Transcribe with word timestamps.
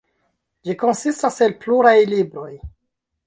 Ĝi 0.69 0.75
konsistas 0.83 1.37
el 1.47 1.53
pluraj 1.65 1.93
libroj. 2.15 2.49